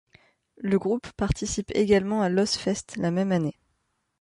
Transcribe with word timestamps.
Le 0.57 0.79
groupe 0.79 1.11
participe 1.11 1.69
également 1.75 2.23
à 2.23 2.29
l'Ozzfest 2.29 2.97
la 2.97 3.11
même 3.11 3.31
année. 3.31 3.59